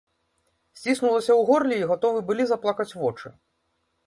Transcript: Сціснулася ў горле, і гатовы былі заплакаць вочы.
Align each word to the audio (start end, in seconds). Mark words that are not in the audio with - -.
Сціснулася 0.79 1.31
ў 1.35 1.41
горле, 1.49 1.75
і 1.83 1.87
гатовы 1.93 2.25
былі 2.31 2.43
заплакаць 2.53 2.89
вочы. 3.01 3.27